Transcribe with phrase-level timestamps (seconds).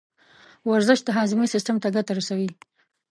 [0.69, 2.49] ورزش د هاضمې سیستم ته ګټه رسوي.